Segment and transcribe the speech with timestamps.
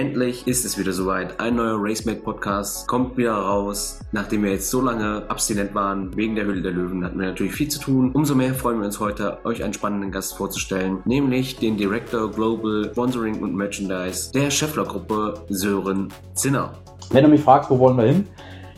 [0.00, 1.38] Endlich ist es wieder soweit.
[1.38, 4.00] Ein neuer RaceMate Podcast kommt wieder raus.
[4.12, 7.52] Nachdem wir jetzt so lange abstinent waren wegen der Höhle der Löwen, hatten wir natürlich
[7.52, 8.10] viel zu tun.
[8.14, 12.88] Umso mehr freuen wir uns heute, euch einen spannenden Gast vorzustellen, nämlich den Director Global
[12.90, 16.72] Sponsoring und Merchandise der Scheffler Gruppe Sören Zinner.
[17.10, 18.26] Wenn du mich fragst, wo wollen wir hin,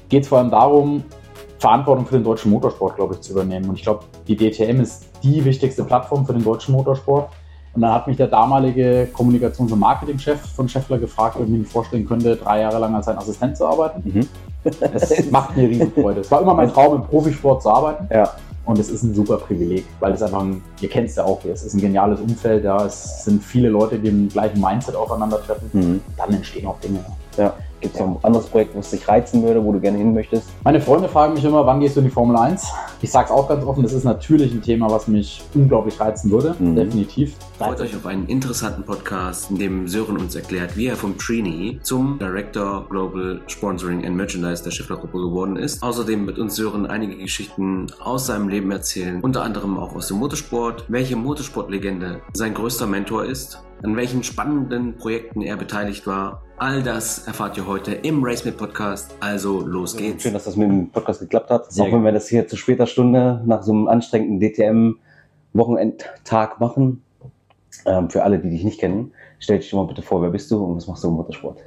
[0.09, 1.05] geht es vor allem darum,
[1.61, 3.69] Verantwortung für den deutschen Motorsport, glaube ich, zu übernehmen.
[3.69, 7.31] Und ich glaube, die DTM ist die wichtigste Plattform für den deutschen Motorsport.
[7.75, 11.65] Und dann hat mich der damalige Kommunikations- und Marketingchef von Scheffler gefragt, ob ich mir
[11.65, 14.03] vorstellen könnte, drei Jahre lang als sein Assistent zu arbeiten.
[14.05, 14.29] Mhm.
[14.93, 16.21] Es macht mir riesen Freude.
[16.21, 18.07] Es war immer mein Traum, im Profisport zu arbeiten.
[18.13, 18.31] Ja.
[18.65, 21.45] Und es ist ein super Privileg, weil es einfach, ein, ihr kennt es ja auch,
[21.45, 25.71] es ist ein geniales Umfeld, ja, es sind viele Leute, die im gleichen Mindset aufeinandertreffen.
[25.73, 26.01] Mhm.
[26.17, 27.01] Dann entstehen auch Dinge.
[27.37, 27.55] Ja.
[27.83, 30.49] Gibt es noch ein anderes Projekt, was dich reizen würde, wo du gerne hin möchtest?
[30.63, 32.65] Meine Freunde fragen mich immer, wann gehst du in die Formel 1?
[33.03, 36.31] Ich sage es auch ganz offen, das ist natürlich ein Thema, was mich unglaublich reizen
[36.31, 36.77] würde, mhm.
[36.77, 37.35] definitiv.
[37.59, 41.81] Freut euch auf einen interessanten Podcast, in dem Sören uns erklärt, wie er vom Trini
[41.83, 45.83] zum Director Global Sponsoring and Merchandise der Schiffler Gruppe geworden ist.
[45.83, 50.19] Außerdem wird uns Sören einige Geschichten aus seinem Leben erzählen, unter anderem auch aus dem
[50.19, 56.43] Motorsport, welche Motorsportlegende sein größter Mentor ist an welchen spannenden Projekten er beteiligt war.
[56.57, 59.17] All das erfahrt ihr heute im RaceMate Podcast.
[59.19, 60.23] Also los geht's.
[60.23, 61.73] Schön, dass das mit dem Podcast geklappt hat.
[61.73, 67.03] Sehr auch wenn wir das hier zu später Stunde nach so einem anstrengenden DTM-Wochenendtag machen.
[67.85, 70.63] Ähm, für alle, die dich nicht kennen, stell dich mal bitte vor, wer bist du
[70.63, 71.59] und was machst du im Motorsport?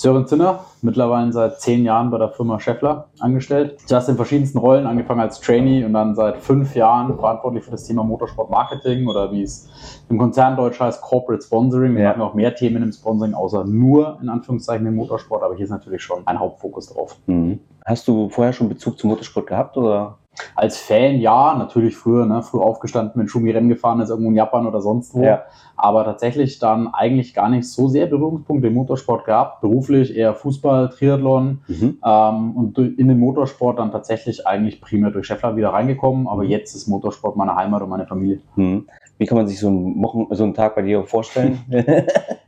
[0.00, 3.80] Sören Zinner, mittlerweile seit zehn Jahren bei der Firma Scheffler angestellt.
[3.84, 7.84] Zuerst in verschiedensten Rollen, angefangen als Trainee und dann seit fünf Jahren verantwortlich für das
[7.84, 9.68] Thema Motorsport Marketing oder wie es
[10.08, 11.96] im Konzern Deutsch heißt Corporate Sponsoring.
[11.96, 12.08] Wir ja.
[12.12, 15.70] haben auch mehr Themen im Sponsoring, außer nur in Anführungszeichen im Motorsport, aber hier ist
[15.70, 17.16] natürlich schon ein Hauptfokus drauf.
[17.26, 17.60] Mhm.
[17.84, 20.16] Hast du vorher schon Bezug zum Motorsport gehabt oder?
[20.54, 24.36] Als Fan ja, natürlich früher, ne, früh aufgestanden, wenn Schumi Rennen gefahren ist, irgendwo in
[24.36, 25.22] Japan oder sonst wo.
[25.22, 25.42] Ja.
[25.76, 29.60] Aber tatsächlich dann eigentlich gar nicht so sehr Berührungspunkte im Motorsport gehabt.
[29.62, 31.98] Beruflich eher Fußball, Triathlon mhm.
[32.04, 36.28] ähm, und in den Motorsport dann tatsächlich eigentlich primär durch Scheffler wieder reingekommen.
[36.28, 36.50] Aber mhm.
[36.50, 38.40] jetzt ist Motorsport meine Heimat und meine Familie.
[38.56, 38.86] Mhm.
[39.18, 41.60] Wie kann man sich so einen, Wochen, so einen Tag bei dir vorstellen?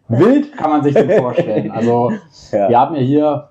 [0.09, 1.71] Wild kann man sich den vorstellen.
[1.71, 2.13] Also
[2.53, 2.69] ja.
[2.69, 3.49] wir haben ja hier,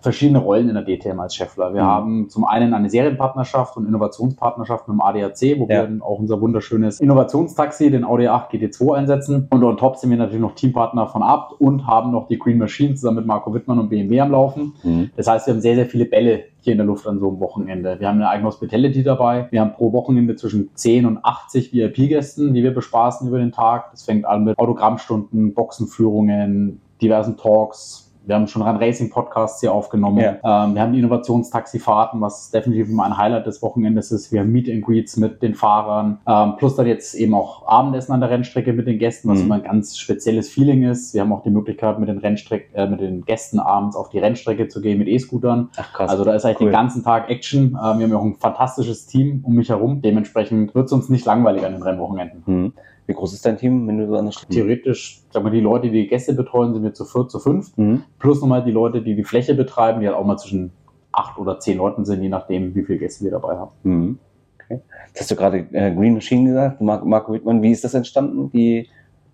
[0.00, 1.74] verschiedene Rollen in der DTM als Chefler.
[1.74, 1.86] Wir mhm.
[1.86, 5.88] haben zum einen eine Serienpartnerschaft und Innovationspartnerschaft mit dem ADAC, wo ja.
[5.88, 9.48] wir auch unser wunderschönes Innovationstaxi, den Audi 8 GT2 einsetzen.
[9.50, 12.58] Und on top sind wir natürlich noch Teampartner von Abt und haben noch die Green
[12.58, 14.74] Machine zusammen mit Marco Wittmann und BMW am Laufen.
[14.82, 15.10] Mhm.
[15.16, 17.40] Das heißt, wir haben sehr, sehr viele Bälle hier in der Luft an so einem
[17.40, 17.98] Wochenende.
[17.98, 19.48] Wir haben eine eigene Hospitality dabei.
[19.50, 23.90] Wir haben pro Wochenende zwischen 10 und 80 VIP-Gästen, die wir bespaßen über den Tag.
[23.92, 29.72] Das fängt an mit Autogrammstunden, Boxenführungen, diversen Talks, wir haben schon Run Racing Podcasts hier
[29.72, 30.18] aufgenommen.
[30.18, 30.64] Ja.
[30.64, 34.30] Ähm, wir haben die Innovationstaxifahrten, was definitiv immer ein Highlight des Wochenendes ist.
[34.30, 36.18] Wir haben Meet and Greets mit den Fahrern.
[36.26, 39.46] Ähm, plus dann jetzt eben auch Abendessen an der Rennstrecke mit den Gästen, was mhm.
[39.46, 41.14] immer ein ganz spezielles Feeling ist.
[41.14, 44.18] Wir haben auch die Möglichkeit, mit den Rennstreck äh, mit den Gästen abends auf die
[44.18, 45.70] Rennstrecke zu gehen mit E-Scootern.
[45.96, 46.66] Also da ist eigentlich cool.
[46.66, 47.68] den ganzen Tag Action.
[47.68, 50.02] Äh, wir haben ja auch ein fantastisches Team um mich herum.
[50.02, 52.42] Dementsprechend wird es uns nicht langweilig an den Rennwochenenden.
[52.44, 52.72] Mhm.
[53.08, 56.02] Wie groß ist dein Team, wenn du so anders Theoretisch, sag mal, die Leute, die
[56.02, 57.74] die Gäste betreuen, sind wir zu viert, zu fünf.
[57.78, 58.02] Mhm.
[58.18, 60.72] Plus nochmal die Leute, die die Fläche betreiben, die halt auch mal zwischen
[61.10, 63.70] acht oder zehn Leuten sind, je nachdem, wie viele Gäste wir dabei haben.
[63.82, 64.18] Mhm.
[64.62, 64.82] Okay.
[65.06, 67.62] Jetzt hast du gerade äh, Green Machine gesagt, Marco Wittmann.
[67.62, 68.88] Wie ist das entstanden, die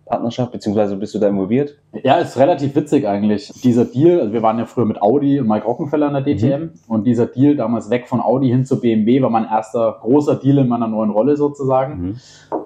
[0.07, 1.79] Partnerschaft, beziehungsweise bist du da involviert?
[2.03, 3.53] Ja, ist relativ witzig eigentlich.
[3.63, 6.63] Dieser Deal, also wir waren ja früher mit Audi und Mike Rockenfeller in der DTM
[6.63, 6.71] mhm.
[6.89, 10.59] und dieser Deal damals weg von Audi hin zu BMW war mein erster großer Deal
[10.59, 12.01] in meiner neuen Rolle sozusagen.
[12.01, 12.17] Mhm.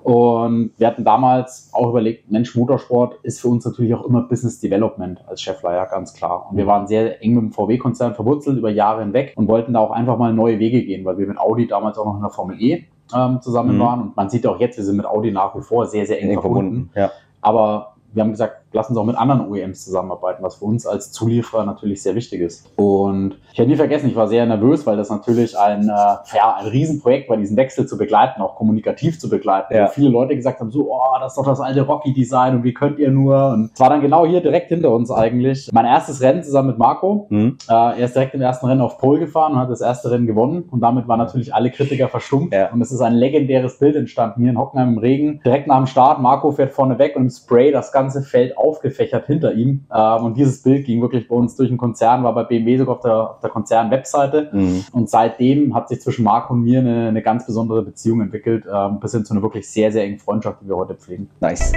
[0.03, 4.59] Und wir hatten damals auch überlegt, Mensch, Motorsport ist für uns natürlich auch immer Business
[4.59, 6.49] Development als Chefleier, ganz klar.
[6.51, 9.81] Und wir waren sehr eng mit dem VW-Konzern verwurzelt über Jahre hinweg und wollten da
[9.81, 12.31] auch einfach mal neue Wege gehen, weil wir mit Audi damals auch noch in der
[12.31, 12.85] Formel E
[13.15, 13.81] ähm, zusammen mhm.
[13.81, 14.01] waren.
[14.03, 16.31] Und man sieht auch jetzt, wir sind mit Audi nach wie vor sehr, sehr eng,
[16.31, 16.91] eng verbunden.
[16.91, 16.91] verbunden.
[16.95, 17.11] Ja.
[17.41, 21.13] Aber wir haben gesagt, lass uns auch mit anderen OEMs zusammenarbeiten, was für uns als
[21.13, 22.71] Zulieferer natürlich sehr wichtig ist.
[22.77, 26.57] Und ich werde nie vergessen, ich war sehr nervös, weil das natürlich ein, äh, ja,
[26.59, 29.75] ein Riesenprojekt war, diesen Wechsel zu begleiten, auch kommunikativ zu begleiten.
[29.75, 29.87] Ja.
[29.89, 32.99] viele Leute gesagt haben, so, oh, das ist doch das alte Rocky-Design und wie könnt
[32.99, 33.53] ihr nur?
[33.53, 35.71] Und es war dann genau hier direkt hinter uns eigentlich.
[35.73, 37.27] Mein erstes Rennen zusammen mit Marco.
[37.31, 37.59] Mhm.
[37.69, 40.27] Äh, er ist direkt im ersten Rennen auf Pole gefahren und hat das erste Rennen
[40.27, 40.65] gewonnen.
[40.71, 42.53] Und damit waren natürlich alle Kritiker verstummt.
[42.53, 42.71] Ja.
[42.73, 45.41] Und es ist ein legendäres Bild entstanden hier in Hockenheim im Regen.
[45.45, 48.58] Direkt nach dem Start, Marco fährt vorne weg und im Spray das ganze Feld auf
[48.59, 49.85] aufgefächert hinter ihm.
[49.95, 52.97] Ähm, und dieses Bild ging wirklich bei uns durch den Konzern, war bei BMW sogar
[52.97, 54.51] auf der, auf der Konzern-Webseite.
[54.53, 54.85] Mhm.
[54.93, 59.01] Und seitdem hat sich zwischen Marco und mir eine, eine ganz besondere Beziehung entwickelt, ähm,
[59.01, 61.29] bis hin zu einer wirklich sehr, sehr engen Freundschaft, die wir heute pflegen.
[61.41, 61.73] Nice.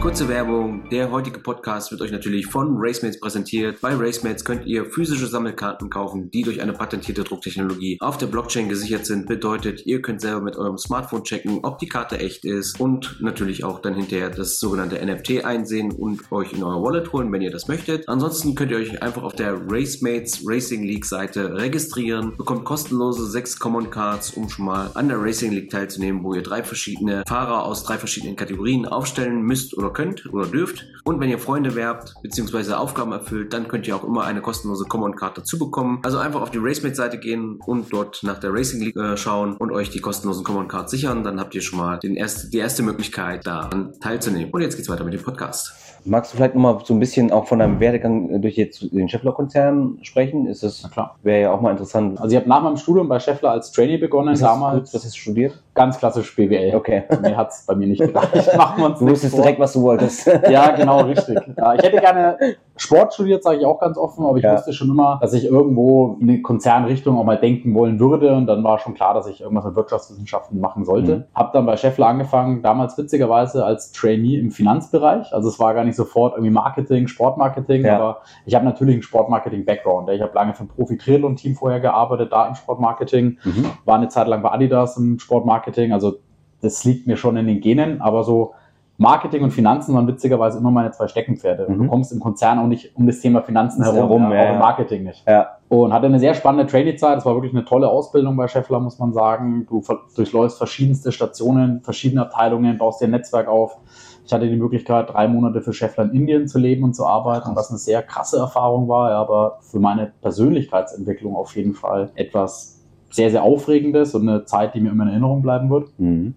[0.00, 0.88] Kurze Werbung.
[0.90, 3.82] Der heutige Podcast wird euch natürlich von Racemates präsentiert.
[3.82, 8.70] Bei Racemates könnt ihr physische Sammelkarten kaufen, die durch eine patentierte Drucktechnologie auf der Blockchain
[8.70, 9.26] gesichert sind.
[9.26, 13.62] Bedeutet, ihr könnt selber mit eurem Smartphone checken, ob die Karte echt ist und natürlich
[13.62, 17.42] auch dann hinterher das sogenannte NFT einsehen und und euch in euer Wallet holen, wenn
[17.42, 18.08] ihr das möchtet.
[18.08, 23.58] Ansonsten könnt ihr euch einfach auf der Racemates Racing League Seite registrieren, bekommt kostenlose sechs
[23.58, 27.64] Common Cards, um schon mal an der Racing League teilzunehmen, wo ihr drei verschiedene Fahrer
[27.64, 30.86] aus drei verschiedenen Kategorien aufstellen müsst oder könnt oder dürft.
[31.04, 32.74] Und wenn ihr Freunde werbt bzw.
[32.74, 36.00] Aufgaben erfüllt, dann könnt ihr auch immer eine kostenlose Common Card dazu bekommen.
[36.02, 39.56] Also einfach auf die Racemates Seite gehen und dort nach der Racing League äh, schauen
[39.56, 41.24] und euch die kostenlosen Common Cards sichern.
[41.24, 44.50] Dann habt ihr schon mal erste, die erste Möglichkeit, daran teilzunehmen.
[44.52, 45.72] Und jetzt geht's weiter mit dem Podcast.
[46.04, 49.98] Magst du vielleicht nochmal so ein bisschen auch von deinem Werdegang durch jetzt den Scheffler-Konzern
[50.02, 50.46] sprechen?
[50.46, 50.88] Ist das,
[51.22, 52.20] wäre ja auch mal interessant.
[52.20, 55.14] Also ich habe nach meinem Studium bei Scheffler als Trainee begonnen, Was damals was hast
[55.14, 55.62] du studiert?
[55.80, 56.74] Ganz klassisch BWL.
[56.76, 57.04] Okay.
[57.22, 58.28] Mehr hat es bei mir nicht gedacht.
[58.54, 60.26] Machen wir uns Du wusstest direkt, was du wolltest.
[60.50, 61.38] Ja, genau, richtig.
[61.56, 62.36] Ja, ich hätte gerne
[62.76, 64.54] Sport studiert, sage ich auch ganz offen, aber ich Ja.
[64.54, 68.46] wusste schon immer, dass ich irgendwo in eine Konzernrichtung auch mal denken wollen würde und
[68.46, 71.16] dann war schon klar, dass ich irgendwas mit Wirtschaftswissenschaften machen sollte.
[71.16, 71.24] Mhm.
[71.34, 75.32] Hab dann bei Scheffler angefangen, damals witzigerweise als Trainee im Finanzbereich.
[75.32, 77.96] Also es war gar nicht sofort irgendwie Marketing, Sportmarketing, Ja.
[77.96, 80.10] aber ich habe natürlich einen Sportmarketing-Background.
[80.10, 83.66] Ich habe lange für ein Profi-Triathlon-Team vorher gearbeitet, da im Sportmarketing Mhm.
[83.84, 86.16] war eine Zeit lang bei Adidas im Sportmarketing, also
[86.60, 88.54] das liegt mir schon in den Genen, aber so
[89.00, 91.66] Marketing und Finanzen waren witzigerweise immer meine zwei Steckenpferde.
[91.70, 91.78] Mhm.
[91.78, 94.52] du kommst im Konzern auch nicht um das Thema Finanzen Das herum, herum, ja, auch
[94.52, 94.58] im.
[94.58, 95.26] Marketing nicht.
[95.26, 95.56] Ja.
[95.70, 97.16] Und hatte eine sehr spannende Trainee-Zeit.
[97.16, 99.66] Es war wirklich eine tolle Ausbildung bei Scheffler, muss man sagen.
[99.70, 99.82] Du
[100.14, 103.78] durchläufst verschiedenste Stationen, verschiedene Abteilungen, baust dir ein Netzwerk auf.
[104.26, 107.56] Ich hatte die Möglichkeit, drei Monate für Scheffler in Indien zu leben und zu arbeiten,
[107.56, 112.79] was eine sehr krasse Erfahrung war, aber für meine Persönlichkeitsentwicklung auf jeden Fall etwas
[113.10, 115.88] sehr, sehr Aufregendes und eine Zeit, die mir immer in Erinnerung bleiben wird.
[115.98, 116.34] Mhm.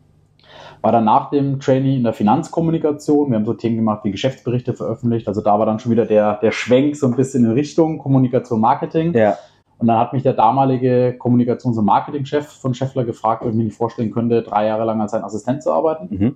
[0.82, 3.30] War dann nach dem Trainee in der Finanzkommunikation.
[3.30, 5.28] Wir haben so Themen gemacht wie Geschäftsberichte veröffentlicht.
[5.28, 8.60] Also da war dann schon wieder der, der Schwenk so ein bisschen in Richtung Kommunikation,
[8.60, 9.14] Marketing.
[9.14, 9.38] Ja.
[9.78, 13.64] Und dann hat mich der damalige Kommunikations- und Marketingchef von Scheffler gefragt, ob ich mir
[13.64, 16.08] nicht vorstellen könnte, drei Jahre lang als sein Assistent zu arbeiten.
[16.10, 16.36] Mhm.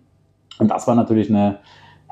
[0.60, 1.60] Und das war natürlich eine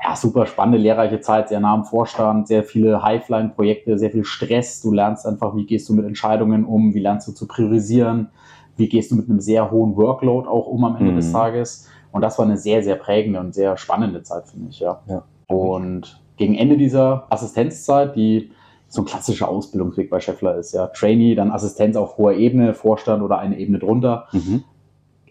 [0.02, 4.80] ja, super spannende, lehrreiche Zeit, sehr nah am Vorstand, sehr viele Highflying-Projekte, sehr viel Stress.
[4.82, 8.28] Du lernst einfach, wie gehst du mit Entscheidungen um, wie lernst du zu priorisieren,
[8.76, 11.16] wie gehst du mit einem sehr hohen Workload auch um am Ende Mhm.
[11.16, 11.88] des Tages.
[12.12, 15.00] Und das war eine sehr, sehr prägende und sehr spannende Zeit für mich, ja.
[15.08, 15.22] Ja.
[15.48, 18.50] Und gegen Ende dieser Assistenzzeit, die
[18.88, 23.22] so ein klassischer Ausbildungsweg bei Scheffler ist, ja, Trainee, dann Assistenz auf hoher Ebene, Vorstand
[23.22, 24.62] oder eine Ebene drunter, Mhm.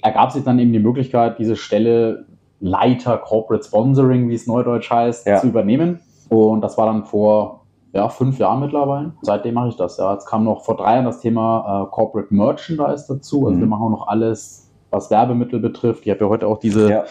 [0.02, 2.26] ergab sich dann eben die Möglichkeit, diese Stelle
[2.60, 5.38] Leiter Corporate Sponsoring, wie es neudeutsch heißt, Ja.
[5.38, 6.00] zu übernehmen.
[6.30, 7.62] Und das war dann vor
[7.94, 9.14] ja, fünf Jahren mittlerweile.
[9.22, 9.98] Seitdem mache ich das.
[9.98, 10.12] Ja.
[10.14, 13.46] Jetzt kam noch vor drei Jahren das Thema äh, Corporate Merchandise dazu.
[13.46, 13.62] Also Mhm.
[13.62, 16.06] wir machen auch noch alles, was Werbemittel betrifft.
[16.06, 17.04] Ich habe ja heute auch diese Ja.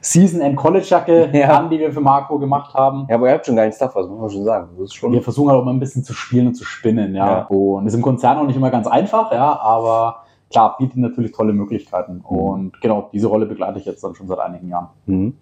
[0.00, 1.58] Season End College Jacke Ja.
[1.58, 3.06] an, die wir für Marco gemacht haben.
[3.08, 4.68] ja, aber ihr habt schon geilen Stuff, was muss man schon sagen.
[4.90, 5.12] Schon.
[5.12, 7.26] Wir versuchen halt auch mal ein bisschen zu spielen und zu spinnen, ja.
[7.38, 7.46] Ja.
[7.46, 10.16] Und ist im Konzern auch nicht immer ganz einfach, ja, aber
[10.52, 12.16] klar, bietet natürlich tolle Möglichkeiten.
[12.18, 12.24] Mhm.
[12.36, 14.88] Und genau, diese Rolle begleite ich jetzt dann schon seit einigen Jahren.
[15.06, 15.34] Mhm.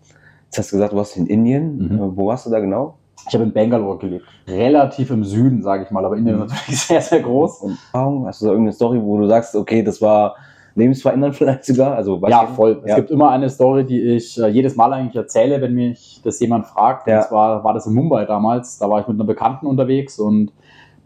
[0.46, 1.76] Jetzt hast du gesagt, du warst in Indien.
[1.76, 1.98] Mhm.
[1.98, 2.94] Äh, Wo warst du da genau?
[3.28, 4.24] Ich habe in Bangalore gelebt.
[4.48, 6.42] Relativ im Süden, sage ich mal, aber Indien Mhm.
[6.44, 7.58] ist natürlich sehr, sehr groß.
[7.62, 7.78] Und?
[8.26, 10.36] Hast du da irgendeine Story, wo du sagst, okay, das war
[10.74, 11.94] lebensverändernd vielleicht sogar?
[11.96, 12.80] Also, Ja, voll.
[12.84, 12.96] Es Ja.
[12.96, 16.66] gibt immer eine Story, die ich äh, jedes Mal eigentlich erzähle, wenn mich das jemand
[16.66, 17.06] fragt.
[17.08, 17.18] Ja.
[17.18, 18.78] Und zwar war das in Mumbai damals.
[18.78, 20.52] Da war ich mit einer Bekannten unterwegs und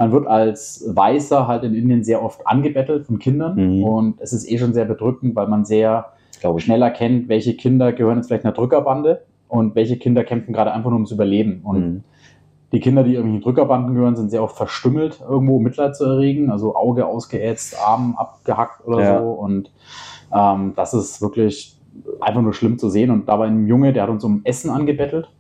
[0.05, 3.79] man wird als Weißer halt in Indien sehr oft angebettelt von Kindern.
[3.79, 3.85] Mhm.
[3.85, 6.07] Und es ist eh schon sehr bedrückend, weil man sehr
[6.59, 10.91] schnell erkennt, welche Kinder gehören jetzt vielleicht einer Drückerbande und welche Kinder kämpfen gerade einfach
[10.91, 11.63] nur ums Überleben.
[11.65, 12.05] Und Mhm.
[12.73, 16.51] die Kinder, die irgendwie in Drückerbanden gehören, sind sehr oft verstümmelt, irgendwo Mitleid zu erregen,
[16.51, 19.19] also Auge ausgeätzt, Arm abgehackt oder Ja.
[19.21, 19.31] so.
[19.31, 19.71] Und
[20.35, 21.79] ähm, das ist wirklich
[22.21, 23.11] einfach nur schlimm zu sehen.
[23.11, 25.31] Und da war ein Junge, der hat uns um Essen angebettelt,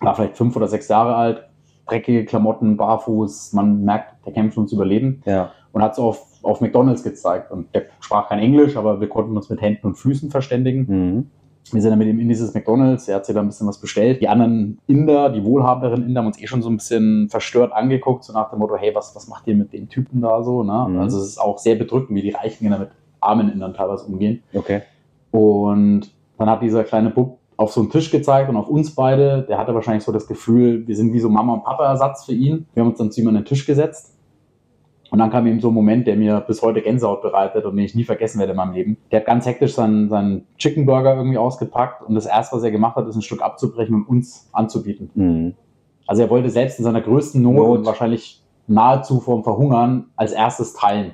[0.00, 1.47] war vielleicht fünf oder sechs Jahre alt,
[1.88, 5.50] dreckige Klamotten, barfuß, man merkt, der kämpft ums Überleben Ja.
[5.72, 7.50] und hat es auf, auf McDonalds gezeigt.
[7.50, 10.86] Und der sprach kein Englisch, aber wir konnten uns mit Händen und Füßen verständigen.
[10.88, 11.30] Mhm.
[11.70, 13.78] Wir sind dann mit ihm in dieses McDonalds, er hat sich da ein bisschen was
[13.78, 14.22] bestellt.
[14.22, 18.24] Die anderen Inder, die wohlhabenderen Inder, haben uns eh schon so ein bisschen verstört angeguckt,
[18.24, 20.62] so nach dem Motto, hey, was, was macht ihr mit dem Typen da so?
[20.62, 20.86] Ne?
[20.88, 20.98] Mhm.
[20.98, 22.88] Also es ist auch sehr bedrückend, wie die reichen Inder mit
[23.20, 24.42] armen Indern teilweise umgehen.
[24.54, 24.80] Okay.
[25.30, 29.42] Und dann hat dieser kleine Bub auf so einen Tisch gezeigt und auf uns beide.
[29.42, 32.66] Der hatte wahrscheinlich so das Gefühl, wir sind wie so Mama- und Papa-Ersatz für ihn.
[32.72, 34.14] Wir haben uns dann zu ihm an den Tisch gesetzt.
[35.10, 37.84] Und dann kam ihm so ein Moment, der mir bis heute Gänsehaut bereitet und den
[37.84, 38.96] ich nie vergessen werde in meinem Leben.
[39.10, 42.70] Der hat ganz hektisch seinen, seinen Chicken Burger irgendwie ausgepackt und das erste, was er
[42.70, 45.10] gemacht hat, ist ein Stück abzubrechen und uns anzubieten.
[45.14, 45.54] Mhm.
[46.06, 47.78] Also er wollte selbst in seiner größten Not, Not.
[47.78, 51.12] und wahrscheinlich nahezu vorm Verhungern als erstes teilen.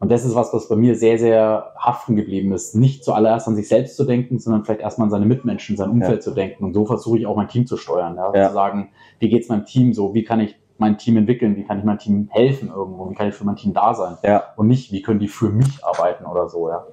[0.00, 2.76] Und das ist was, was bei mir sehr, sehr haften geblieben ist.
[2.76, 6.18] Nicht zuallererst an sich selbst zu denken, sondern vielleicht erstmal an seine Mitmenschen, sein Umfeld
[6.18, 6.20] Ja.
[6.20, 6.64] zu denken.
[6.64, 8.14] Und so versuche ich auch mein Team zu steuern.
[8.16, 8.32] Ja?
[8.32, 8.48] Ja.
[8.48, 10.14] Zu sagen, wie geht's meinem Team so?
[10.14, 11.56] Wie kann ich mein Team entwickeln?
[11.56, 13.10] Wie kann ich meinem Team helfen irgendwo?
[13.10, 14.16] Wie kann ich für mein Team da sein?
[14.22, 14.44] Ja.
[14.56, 16.86] Und nicht, wie können die für mich arbeiten oder so, ja.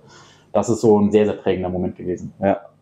[0.52, 2.34] Das ist so ein sehr, sehr prägender Moment gewesen.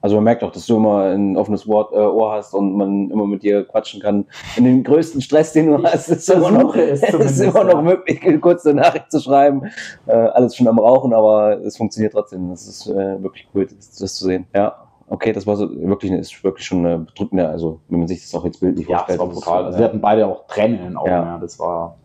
[0.04, 3.10] Also man merkt auch, dass du immer ein offenes Wort, äh, Ohr hast und man
[3.10, 4.26] immer mit dir quatschen kann.
[4.58, 7.64] In dem größten Stress, den du Ich hast, ist immer noch, es ist zumindest, immer
[7.64, 7.82] noch ja.
[7.82, 9.64] möglich, eine kurze Nachricht zu schreiben.
[10.06, 12.50] Äh, alles schon am Rauchen, aber es funktioniert trotzdem.
[12.50, 14.46] Das ist äh, wirklich cool, das, das zu sehen.
[14.54, 14.76] Ja.
[15.08, 18.36] Okay, das war so wirklich, ist wirklich schon eine bedrückende, also wenn man sich das
[18.36, 19.20] auch jetzt bildlich Ja, das vorstellt.
[19.20, 19.66] war das ist, brutal.
[19.66, 21.12] Also wir äh, hatten beide auch Tränen in den Augen.
[21.12, 21.24] Ja.
[21.24, 21.38] Ja.
[21.38, 21.96] Das war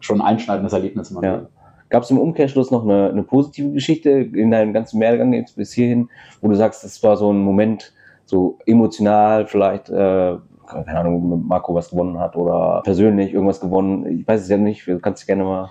[0.00, 1.14] schon ein einschneidendes Erlebnis.
[1.20, 1.46] Ja.
[1.94, 5.72] Gab es im Umkehrschluss noch eine, eine positive Geschichte in deinem ganzen Werdegang jetzt bis
[5.72, 6.08] hierhin,
[6.40, 7.92] wo du sagst, das war so ein Moment,
[8.24, 10.34] so emotional vielleicht, äh,
[10.66, 14.06] keine Ahnung, Marco was gewonnen hat oder persönlich irgendwas gewonnen.
[14.18, 15.70] Ich weiß es ja nicht, du kannst gerne mal.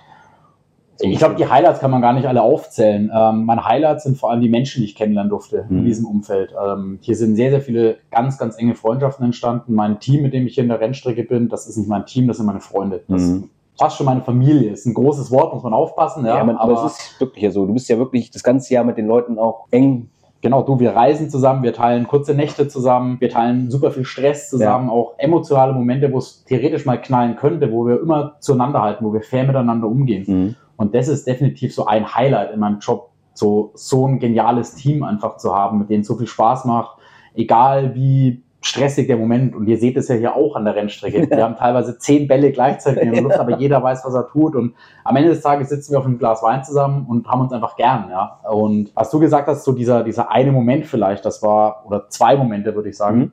[0.96, 3.10] so Ich glaube, die Highlights kann man gar nicht alle aufzählen.
[3.14, 5.84] Ähm, meine Highlights sind vor allem die Menschen, die ich kennenlernen durfte in Mhm.
[5.84, 6.54] diesem Umfeld.
[6.66, 9.74] Ähm, hier sind sehr, sehr viele ganz, ganz enge Freundschaften entstanden.
[9.74, 12.28] Mein Team, mit dem ich hier in der Rennstrecke bin, das ist nicht mein Team,
[12.28, 13.02] das sind meine Freunde.
[13.08, 13.50] Das Mhm.
[13.78, 14.72] Fast schon meine Familie.
[14.72, 16.24] Ist ein großes Wort, muss man aufpassen.
[16.24, 17.66] Ja, Ja, man, aber, es ist wirklich ja so.
[17.66, 20.10] Du bist ja wirklich das ganze Jahr mit den Leuten auch eng.
[20.40, 24.50] Genau, du, wir reisen zusammen, wir teilen kurze Nächte zusammen, wir teilen super viel Stress
[24.50, 29.06] zusammen, auch emotionale Momente, wo es theoretisch mal knallen könnte, wo wir immer zueinander halten,
[29.06, 30.24] wo wir fair miteinander umgehen.
[30.26, 30.56] Mhm.
[30.76, 35.02] Und das ist definitiv so ein Highlight in meinem Job, so, so ein geniales Team
[35.02, 36.98] einfach zu haben, mit denen es so viel Spaß macht,
[37.34, 39.54] egal wie stressig der Moment.
[39.54, 41.28] Und ihr seht es ja hier auch an der Rennstrecke.
[41.30, 44.56] Wir haben teilweise zehn Bälle gleichzeitig in der Luft, aber jeder weiß, was er tut.
[44.56, 47.52] Und am Ende des Tages sitzen wir auf einem Glas Wein zusammen und haben uns
[47.52, 48.08] einfach gern.
[48.10, 48.40] Ja.
[48.50, 52.36] Und was du gesagt hast, so dieser, dieser eine Moment vielleicht, das war, oder zwei
[52.36, 53.18] Momente, würde ich sagen.
[53.18, 53.32] Mhm.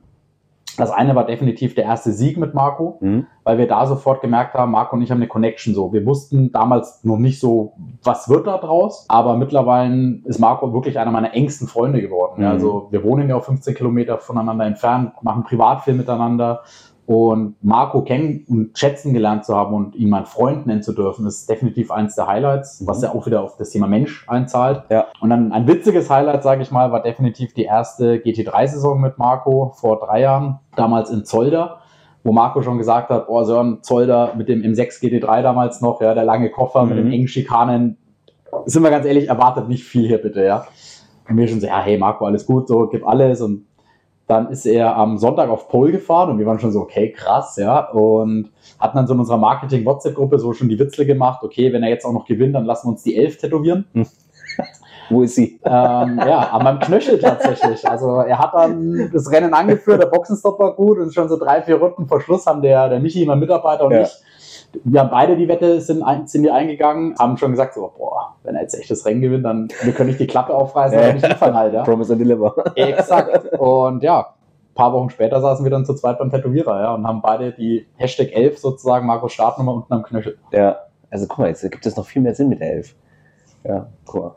[0.78, 3.26] Das eine war definitiv der erste Sieg mit Marco Mhm.
[3.44, 5.92] weil wir da sofort gemerkt haben, Marco und ich haben eine Connection so.
[5.92, 7.72] Wir wussten damals noch nicht so,
[8.04, 12.42] was wird da draus, aber mittlerweile ist Marco wirklich einer meiner engsten Freunde geworden.
[12.42, 12.46] Mhm.
[12.46, 16.62] also wir wohnen ja auch 15 Kilometer voneinander entfernt, machen Privatfilm miteinander
[17.14, 21.26] und Marco kennen und schätzen gelernt zu haben und ihn meinen Freund nennen zu dürfen,
[21.26, 24.84] ist definitiv eins der Highlights, was ja auch wieder auf das Thema Mensch einzahlt.
[24.90, 25.06] Ja.
[25.20, 29.72] Und dann ein witziges Highlight, sage ich mal, war definitiv die erste GT3-Saison mit Marco
[29.74, 31.78] vor drei Jahren, damals in Zolder
[32.24, 36.14] wo Marco schon gesagt hat, oh Sören Zolder mit dem M6 GT3 damals noch, ja,
[36.14, 37.04] der lange Koffer mit Mhm.
[37.04, 37.98] den engen Schikanen,
[38.66, 40.66] sind wir ganz ehrlich, erwartet nicht viel hier bitte, ja.
[41.28, 43.66] Und wir schon so, ja, hey Marco, alles gut, so, gib alles und
[44.32, 47.56] dann ist er am Sonntag auf Pole gefahren und wir waren schon so, okay, krass,
[47.56, 51.82] ja, und hatten dann so in unserer Marketing-WhatsApp-Gruppe so schon die Witzel gemacht, okay, wenn
[51.82, 53.84] er jetzt auch noch gewinnt, dann lassen wir uns die 11 tätowieren.
[55.10, 55.60] Wo ist sie?
[55.64, 57.86] Ähm, ja, an meinem Knöchel tatsächlich.
[57.86, 61.60] Also er hat dann das Rennen angeführt, der Boxenstopp war gut und schon so drei,
[61.60, 64.02] vier Runden vor Schluss haben der, der Michi, mein Mitarbeiter und Ja.
[64.02, 64.22] ich,
[64.84, 68.54] wir haben beide die Wette, sind, sind wir eingegangen, haben schon gesagt, so, boah, wenn
[68.54, 71.26] er jetzt echt das Rennen gewinnt, dann wir können nicht die Klappe aufreißen, aber nicht
[71.26, 71.82] liefern halt, ja.
[71.84, 72.54] Promise and Deliver.
[72.74, 73.52] Exakt.
[73.58, 77.06] Und ja, ein paar Wochen später saßen wir dann zu zweit beim Tätowierer, ja, und
[77.06, 80.38] haben beide die Hashtag 11 sozusagen, Markus Startnummer unten am Knöchel.
[80.50, 80.76] Ja,
[81.10, 82.94] also guck mal, jetzt gibt es noch viel mehr Sinn mit der Elf.
[83.64, 84.34] Ja, guck mal.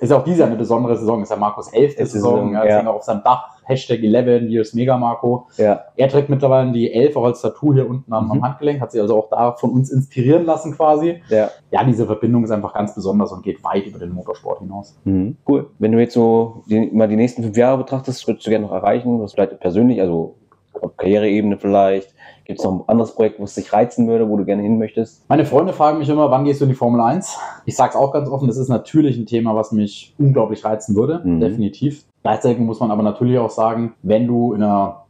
[0.00, 1.82] Ist auch diese eine besondere Saison, ist ja Markus 11.
[1.82, 2.86] Elfte Saison, Saison, ja, ja.
[2.86, 5.46] auch auf seinem Dach, Hashtag 11, Years Mega Marco.
[5.56, 8.30] Ja, Er trägt mittlerweile die 11 auch als Tattoo hier unten am, Mhm.
[8.32, 11.22] am Handgelenk, hat sich also auch da von uns inspirieren lassen quasi.
[11.28, 11.50] ja.
[11.70, 14.98] Ja, diese Verbindung ist einfach ganz besonders und geht weit über den Motorsport hinaus.
[15.04, 15.36] Mhm.
[15.48, 15.70] Cool.
[15.78, 18.72] Wenn du jetzt so die, mal die nächsten fünf Jahre betrachtest, würdest du gerne noch
[18.74, 19.20] erreichen?
[19.20, 20.34] Was vielleicht persönlich, also
[20.80, 22.14] auf Karriereebene vielleicht?
[22.44, 25.28] Gibt es noch ein anderes Projekt, was dich reizen würde, wo du gerne hin möchtest?
[25.28, 27.38] Meine Freunde fragen mich immer, wann gehst du in die Formel 1?
[27.66, 30.96] Ich sage es auch ganz offen, das ist natürlich ein Thema, was mich unglaublich reizen
[30.96, 31.40] würde, Mhm.
[31.40, 32.04] definitiv.
[32.22, 35.04] Gleichzeitig muss man aber natürlich auch sagen, wenn du in einer,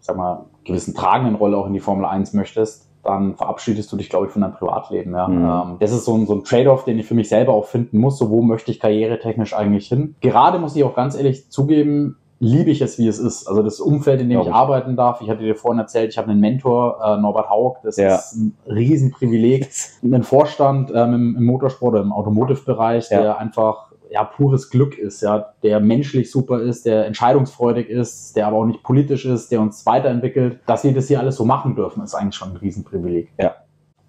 [0.00, 4.10] sag mal, gewissen tragenden Rolle auch in die Formel 1 möchtest, dann verabschiedest du dich,
[4.10, 5.14] glaube ich, von deinem Privatleben.
[5.14, 5.26] Ja.
[5.26, 5.70] Mhm.
[5.72, 7.98] Ähm, das ist so ein, so ein Trade-off, den ich für mich selber auch finden
[7.98, 8.18] muss.
[8.18, 10.16] So, wo möchte ich karrieretechnisch eigentlich hin?
[10.20, 13.46] Gerade muss ich auch ganz ehrlich zugeben, liebe ich es, wie es ist.
[13.46, 15.20] Also das Umfeld, in dem Glaub ich arbeiten darf.
[15.20, 17.76] Ich hatte dir vorhin erzählt, ich habe einen Mentor, äh, Norbert Haug.
[17.84, 18.16] Das Ja.
[18.16, 19.68] ist ein Riesenprivileg.
[20.02, 23.20] Einen Vorstand ähm, im, im Motorsport oder im Automotive-Bereich, Ja.
[23.20, 28.48] der einfach ja, pures Glück ist, ja, der menschlich super ist, der entscheidungsfreudig ist, der
[28.48, 30.58] aber auch nicht politisch ist, der uns weiterentwickelt.
[30.66, 33.30] Dass wir das hier alles so machen dürfen, ist eigentlich schon ein Riesenprivileg.
[33.38, 33.54] Ja.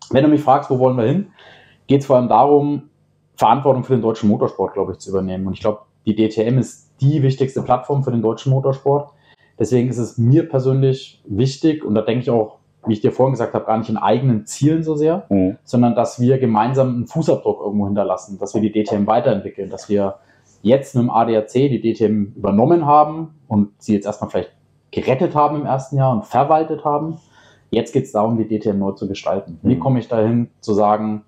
[0.10, 1.28] Wenn du mich fragst, wo wollen wir hin,
[1.86, 2.90] geht es vor allem darum,
[3.36, 5.46] Verantwortung für den deutschen Motorsport, glaube ich, zu übernehmen.
[5.46, 9.12] Und ich glaube, die DTM ist die wichtigste Plattform für den deutschen Motorsport.
[9.60, 13.34] Deswegen ist es mir persönlich wichtig, und da denke ich auch, wie ich dir vorhin
[13.34, 15.58] gesagt habe, gar nicht in eigenen Zielen so sehr, Mhm.
[15.64, 20.16] sondern dass wir gemeinsam einen Fußabdruck irgendwo hinterlassen, dass wir die DTM weiterentwickeln, dass wir
[20.64, 24.52] jetzt mit dem ADAC die DTM übernommen haben und sie jetzt erstmal vielleicht
[24.92, 27.18] gerettet haben im ersten Jahr und verwaltet haben.
[27.70, 29.60] Jetzt geht es darum, die DTM neu zu gestalten.
[29.62, 29.80] Wie Mhm.
[29.80, 31.24] komme ich dahin zu sagen,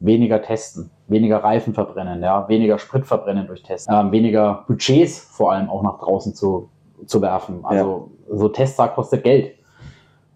[0.00, 5.52] weniger testen, weniger Reifen verbrennen, ja, weniger Sprit verbrennen durch Tests, ähm, weniger Budgets vor
[5.52, 6.68] allem auch nach draußen zu,
[7.06, 7.60] zu werfen.
[7.64, 9.54] Also so Testtag kostet Geld.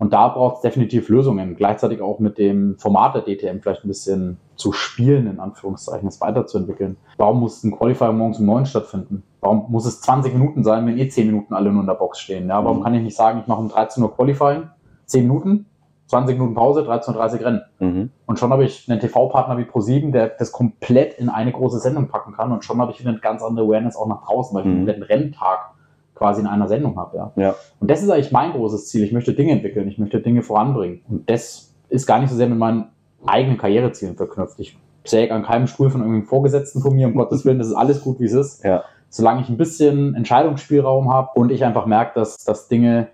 [0.03, 1.55] Und da braucht es definitiv Lösungen.
[1.55, 6.21] Gleichzeitig auch mit dem Format der DTM vielleicht ein bisschen zu spielen, in Anführungszeichen, es
[6.21, 6.97] weiterzuentwickeln.
[7.19, 9.23] Warum muss ein Qualifier morgens um neun stattfinden?
[9.41, 12.19] Warum muss es 20 Minuten sein, wenn eh 10 Minuten alle nur in der Box
[12.19, 12.49] stehen?
[12.49, 12.83] Ja, warum mhm.
[12.83, 14.71] kann ich nicht sagen, ich mache um 13 Uhr Qualifying,
[15.07, 15.67] 10 Minuten,
[16.13, 17.63] 20 Minuten Pause, 13.30 Uhr Rennen.
[17.79, 18.11] Mhm.
[18.27, 22.09] Und schon habe ich einen TV-Partner wie Pro7, der das komplett in eine große Sendung
[22.09, 22.53] packen kann.
[22.53, 24.87] Und schon habe ich wieder eine ganz andere Awareness auch nach draußen, weil ich mhm.
[24.87, 25.71] einen Renntag
[26.15, 27.17] quasi in einer Sendung habe.
[27.17, 27.33] Ja.
[27.37, 27.55] ja.
[27.81, 29.05] Und das ist eigentlich mein großes Ziel.
[29.05, 31.01] Ich möchte Dinge entwickeln, ich möchte Dinge voranbringen.
[31.09, 32.91] Und das ist gar nicht so sehr mit meinen
[33.25, 34.61] eigenen Karrierezielen verknüpft.
[34.61, 37.75] Ich säge an keinem Stuhl von irgendeinem Vorgesetzten von mir, um Gottes Willen, das ist
[37.75, 38.63] alles gut, wie es ist.
[38.65, 38.85] Ja.
[39.09, 43.09] Solange ich ein bisschen Entscheidungsspielraum habe und ich einfach merke, dass, dass Dinge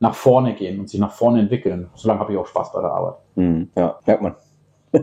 [0.00, 1.88] nach vorne gehen und sich nach vorne entwickeln.
[1.94, 3.14] Solange habe ich auch Spaß bei der Arbeit.
[3.36, 4.34] Mhm, ja, merkt man.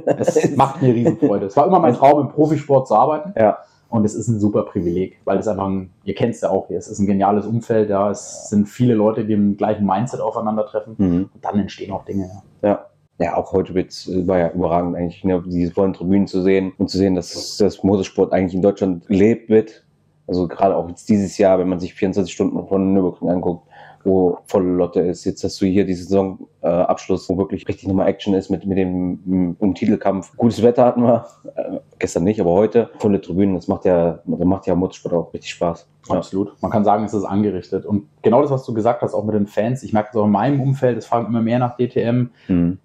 [0.05, 1.47] Es macht mir Riesenfreude.
[1.47, 3.33] Es war immer mein Traum, im Profisport zu arbeiten.
[3.37, 3.57] Ja.
[3.89, 6.67] Und es ist ein super Privileg, weil es einfach ein, ihr kennt es ja auch
[6.67, 10.21] hier, es ist ein geniales Umfeld, ja, es sind viele Leute, die im gleichen Mindset
[10.21, 11.29] aufeinandertreffen mhm.
[11.33, 12.31] und dann entstehen auch Dinge.
[12.61, 12.69] Ja.
[12.69, 12.85] ja.
[13.19, 16.89] Ja, auch heute wird's, war ja überragend eigentlich, ne, diese vollen Tribünen zu sehen und
[16.89, 19.85] zu sehen, dass das Motorsport eigentlich in Deutschland lebt wird.
[20.25, 23.67] Also gerade auch jetzt dieses Jahr, wenn man sich 24 Stunden von Nürburgring anguckt,
[24.05, 25.25] wo volle Lotte ist.
[25.25, 28.77] Jetzt hast du hier diesen Saisonabschluss, äh, wo wirklich richtig nochmal Action ist mit, mit
[28.77, 30.35] dem um Titelkampf.
[30.37, 32.89] Gutes Wetter hatten wir, äh, gestern nicht, aber heute.
[32.99, 35.87] Volle Tribünen, das macht ja, das macht ja Motorsport auch richtig Spaß.
[36.09, 36.53] Absolut.
[36.61, 37.85] Man kann sagen, es ist angerichtet.
[37.85, 40.25] Und genau das, was du gesagt hast, auch mit den Fans, ich merke das auch
[40.25, 42.29] in meinem Umfeld, es fragen immer mehr nach DTM.
[42.47, 42.79] Mhm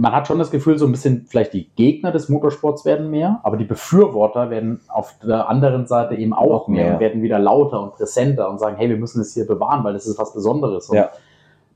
[0.00, 3.40] man hat schon das Gefühl, so ein bisschen vielleicht die Gegner des Motorsports werden mehr,
[3.42, 7.38] aber die Befürworter werden auf der anderen Seite eben auch, mehr, mehr, und werden wieder
[7.38, 10.32] lauter und präsenter und sagen, hey, wir müssen es hier bewahren, weil das ist was
[10.32, 10.90] Besonderes.
[10.90, 11.10] Ja.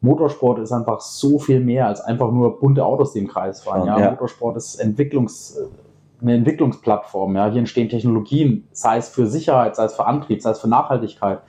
[0.00, 3.86] Motorsport ist einfach so viel mehr als einfach nur bunte Autos, die im Kreis fahren.
[3.86, 4.10] Ja, ja.
[4.12, 5.58] Motorsport ist Entwicklungs,
[6.22, 7.36] eine Entwicklungsplattform.
[7.36, 10.68] Ja, hier entstehen Technologien, sei es für Sicherheit, sei es für Antrieb, sei es für
[10.68, 11.40] Nachhaltigkeit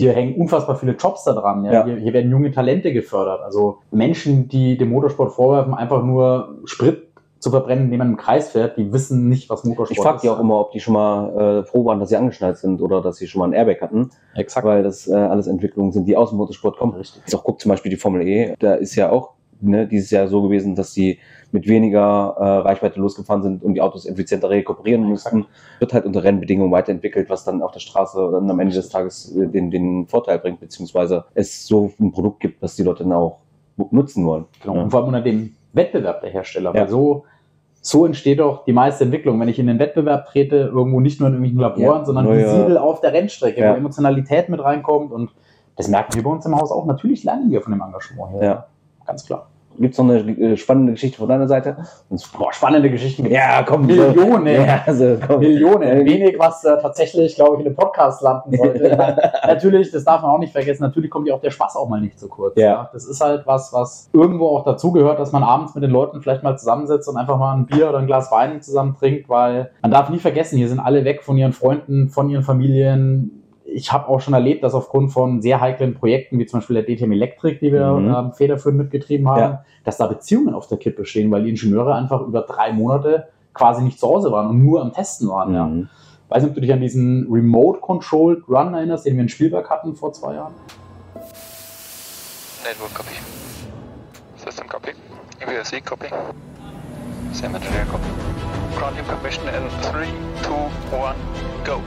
[0.00, 1.64] hier hängen unfassbar viele Jobs da dran.
[1.64, 1.72] Ja?
[1.72, 1.84] ja.
[1.84, 3.42] Hier, hier, werden junge Talente gefördert.
[3.42, 7.08] Also Menschen, die dem Motorsport vorwerfen, einfach nur Sprit
[7.40, 9.98] zu verbrennen, indem man im Kreis fährt, die wissen nicht, was Motorsport ist.
[9.98, 12.58] Ich frage die auch immer, ob die schon mal äh, froh waren, dass sie angeschnallt
[12.58, 14.10] sind oder dass sie schon mal ein Airbag hatten.
[14.34, 14.66] Exakt.
[14.66, 16.94] Weil das äh, alles Entwicklungen sind, die aus dem Motorsport kommen.
[16.94, 17.22] Richtig.
[17.26, 19.30] Ich auch guck zum Beispiel die Formel E, da ist ja auch
[19.60, 21.18] ne, dieses Jahr so gewesen, dass sie
[21.52, 25.46] mit weniger äh, Reichweite losgefahren sind und die Autos effizienter rekuperieren mussten,
[25.78, 29.34] wird halt unter Rennbedingungen weiterentwickelt, was dann auf der Straße dann am Ende des Tages
[29.36, 33.12] äh, den, den Vorteil bringt, beziehungsweise es so ein Produkt gibt, was die Leute dann
[33.12, 33.38] auch
[33.90, 34.44] nutzen wollen.
[34.62, 34.76] Genau.
[34.76, 34.82] Ja.
[34.82, 36.82] Und vor allem unter dem Wettbewerb der Hersteller, ja.
[36.82, 37.24] weil so
[37.82, 39.40] so entsteht auch die meiste Entwicklung.
[39.40, 42.76] Wenn ich in den Wettbewerb trete, irgendwo nicht nur in irgendwelchen Laboren, ja, sondern visibel
[42.76, 45.30] auf der Rennstrecke, wo Emotionalität mit reinkommt und
[45.76, 46.84] das merken wir bei uns im Haus auch.
[46.84, 48.42] Natürlich lernen wir von dem Engagement hier.
[48.42, 48.66] Ja.
[49.06, 49.48] Ganz klar.
[49.80, 51.74] Gibt es noch eine äh, spannende Geschichte von deiner Seite?
[52.36, 53.24] Boah, spannende Geschichten.
[53.30, 54.46] Ja, komm, Millionen.
[54.46, 55.40] Ja, also, komm.
[55.40, 56.04] Millionen.
[56.04, 58.94] Wenig, was äh, tatsächlich, glaube ich, in einem Podcast landen sollte.
[58.94, 61.88] meine, natürlich, das darf man auch nicht vergessen, natürlich kommt ja auch der Spaß auch
[61.88, 62.56] mal nicht zu kurz.
[62.56, 62.64] Ja.
[62.64, 62.90] ja.
[62.92, 66.42] Das ist halt was, was irgendwo auch dazugehört, dass man abends mit den Leuten vielleicht
[66.42, 69.90] mal zusammensetzt und einfach mal ein Bier oder ein Glas Wein zusammen trinkt, weil man
[69.90, 73.39] darf nie vergessen, hier sind alle weg von ihren Freunden, von ihren Familien,
[73.72, 76.84] ich habe auch schon erlebt, dass aufgrund von sehr heiklen Projekten, wie zum Beispiel der
[76.84, 78.14] DTM Electric, die wir mhm.
[78.14, 79.64] ähm, federführend mitgetrieben haben, ja.
[79.84, 83.82] dass da Beziehungen auf der Kippe stehen, weil die Ingenieure einfach über drei Monate quasi
[83.82, 85.50] nicht zu Hause waren und nur am Testen waren.
[85.50, 85.80] Mhm.
[85.82, 85.88] Ja.
[86.28, 89.96] Weiß nicht, ob du dich an diesen Remote-Controlled Run erinnerst, den wir in Spielberg hatten
[89.96, 90.54] vor zwei Jahren.
[92.64, 93.14] Network copy.
[94.36, 94.92] System copy.
[95.44, 96.06] UVSC copy.
[97.32, 98.04] Same engineer copy.
[98.78, 100.06] Grounding permission in 3,
[100.42, 101.16] 2, 1,
[101.64, 101.80] go.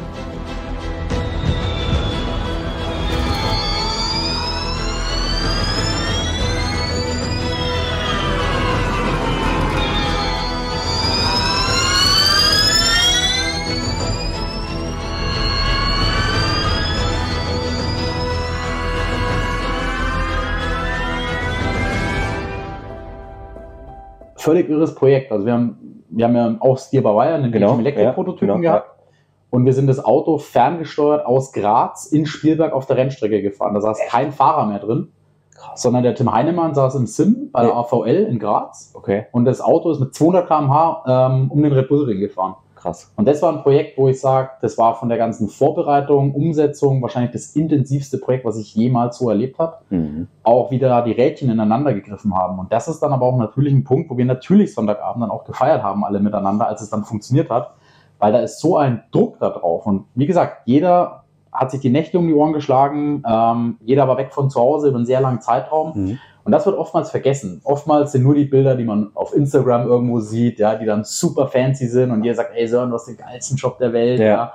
[24.43, 25.31] Völlig irres Projekt.
[25.31, 28.61] Also wir haben, wir haben ja auch Steer by Wire, einen genau, Elektro-Prototypen ja, genau,
[28.61, 28.87] gehabt.
[28.87, 29.03] Ja.
[29.49, 33.73] Und wir sind das Auto ferngesteuert aus Graz in Spielberg auf der Rennstrecke gefahren.
[33.73, 35.11] Da saß kein Fahrer mehr drin,
[35.55, 35.81] Krass.
[35.81, 38.91] sondern der Tim Heinemann saß im Sim bei der AVL in Graz.
[38.95, 39.27] Okay.
[39.31, 42.55] Und das Auto ist mit 200 km/h ähm, um den Red Bull Ring gefahren.
[42.83, 43.13] Krass.
[43.15, 47.01] Und das war ein Projekt, wo ich sage, das war von der ganzen Vorbereitung, Umsetzung
[47.01, 49.77] wahrscheinlich das intensivste Projekt, was ich jemals so erlebt habe.
[49.89, 50.27] Mhm.
[50.43, 52.59] Auch wieder die Rädchen ineinander gegriffen haben.
[52.59, 55.45] Und das ist dann aber auch natürlich ein Punkt, wo wir natürlich Sonntagabend dann auch
[55.45, 57.73] gefeiert haben, alle miteinander, als es dann funktioniert hat.
[58.19, 59.85] Weil da ist so ein Druck da drauf.
[59.85, 64.17] Und wie gesagt, jeder hat sich die Nächte um die Ohren geschlagen, ähm, jeder war
[64.17, 65.91] weg von zu Hause über einen sehr langen Zeitraum.
[65.95, 66.19] Mhm.
[66.45, 67.61] Und das wird oftmals vergessen.
[67.63, 71.47] Oftmals sind nur die Bilder, die man auf Instagram irgendwo sieht, ja, die dann super
[71.47, 74.19] fancy sind und jeder sagt, ey Sören, du hast den geilsten Job der Welt.
[74.19, 74.25] Ja.
[74.25, 74.53] ja.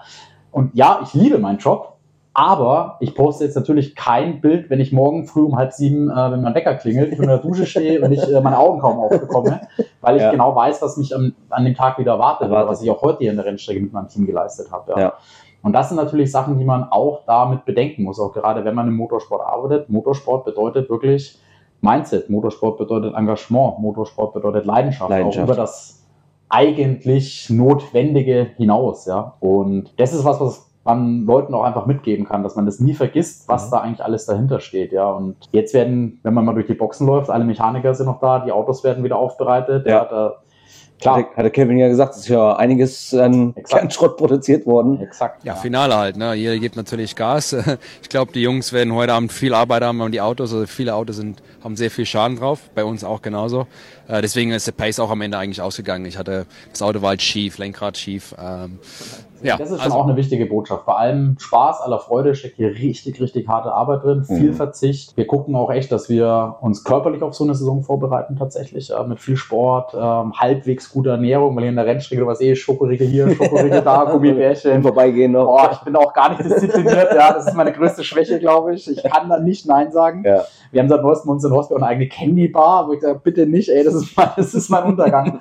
[0.53, 1.95] Und ja, ich liebe meinen Job,
[2.35, 6.31] Aber ich poste jetzt natürlich kein Bild, wenn ich morgen früh um halb sieben, äh,
[6.31, 9.01] wenn mein Wecker klingelt, ich in der Dusche stehe und ich äh, meine Augen kaum
[9.01, 9.63] aufbekomme,
[10.01, 10.31] weil ich Ja.
[10.31, 12.71] genau weiß, was mich am, an dem Tag wieder erwartet, oder Erwartet.
[12.71, 14.93] was ich auch heute hier in der Rennstrecke mit meinem Team geleistet habe.
[14.93, 14.99] Ja.
[15.01, 15.13] Ja.
[15.63, 18.87] Und das sind natürlich Sachen, die man auch damit bedenken muss, auch gerade wenn man
[18.87, 19.89] im Motorsport arbeitet.
[19.89, 21.41] Motorsport bedeutet wirklich
[21.81, 25.39] Mindset, Motorsport bedeutet Engagement, Motorsport bedeutet Leidenschaft, Leidenschaft.
[25.39, 26.05] auch über das
[26.49, 29.07] eigentlich Notwendige hinaus.
[29.07, 29.35] Ja.
[29.41, 32.95] Und das ist was, was man Leuten auch einfach mitgeben kann, dass man das nie
[32.95, 33.71] vergisst, was Mhm.
[33.73, 34.93] da eigentlich alles dahinter steht.
[34.93, 35.11] Ja.
[35.11, 38.39] Und jetzt werden, wenn man mal durch die Boxen läuft, alle Mechaniker sind noch da,
[38.41, 39.87] die Autos werden wieder aufbereitet.
[39.87, 40.05] Ja.
[40.07, 40.37] da,
[41.01, 43.81] klar, Hatte, hatte Kevin ja gesagt, es ist ja einiges an Exakt.
[43.81, 45.01] Kernschrott produziert worden.
[45.01, 45.45] exakt.
[45.45, 46.35] Ja, Finale halt, ne?
[46.35, 47.57] Jeder gibt natürlich Gas.
[48.03, 50.53] Ich glaube, die Jungs werden heute Abend viel Arbeit haben an die Autos.
[50.53, 52.61] Also viele Autos sind, haben sehr viel Schaden drauf.
[52.75, 53.67] Bei uns auch genauso.
[54.09, 56.07] Äh, deswegen ist der Pace auch am Ende eigentlich ausgegangen.
[56.07, 58.35] Ich hatte, das Auto war halt schief, Lenkrad schief.
[59.43, 60.87] Ja, das ist schon also, auch eine wichtige Botschaft.
[60.87, 64.55] Bei allem Spaß, aller Freude steckt hier richtig, richtig harte Arbeit drin, viel Mhm.
[64.55, 65.17] Verzicht.
[65.17, 68.91] Wir gucken auch echt, dass wir uns körperlich auf so eine Saison vorbereiten, tatsächlich.
[68.91, 72.43] Äh, mit viel Sport, ähm, halbwegs guter Ernährung, weil hier in der Rennstrecke, du weißt
[72.43, 74.83] eh, Schokoriegel hier, Schokoriegel da, Gummibärchen.
[74.83, 75.47] Vorbeigehen noch.
[75.47, 77.33] Boah, ich bin auch gar nicht diszipliniert, ja.
[77.33, 78.91] Das ist meine größte Schwäche, glaube ich.
[78.91, 80.23] Ich kann da nicht Nein sagen.
[80.25, 80.45] Ja.
[80.71, 83.71] Wir haben seit neuestem uns in Horstberg eine eigene Candy-Bar, wo ich sage, bitte nicht,
[83.71, 85.41] ey, das ist mein, das ist mein Untergang.